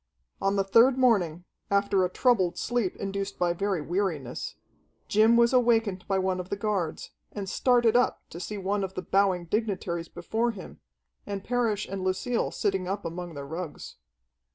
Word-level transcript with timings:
On 0.41 0.55
the 0.55 0.63
third 0.63 0.97
morning, 0.97 1.43
after 1.69 2.03
a 2.03 2.09
troubled 2.09 2.57
sleep 2.57 2.95
induced 2.95 3.37
by 3.37 3.53
very 3.53 3.81
weariness, 3.83 4.55
Jim 5.07 5.37
was 5.37 5.53
awakened 5.53 6.07
by 6.07 6.17
one 6.17 6.39
of 6.39 6.49
the 6.49 6.55
guards, 6.55 7.11
and 7.33 7.47
started 7.47 7.95
up 7.95 8.23
to 8.31 8.39
see 8.39 8.57
one 8.57 8.83
of 8.83 8.95
the 8.95 9.03
bowing 9.03 9.45
dignitaries 9.45 10.09
before 10.09 10.49
him, 10.49 10.79
and 11.27 11.43
Parrish 11.43 11.87
and 11.87 12.03
Lucille 12.03 12.49
sitting 12.49 12.87
up 12.87 13.05
among 13.05 13.35
their 13.35 13.45
rugs. 13.45 13.97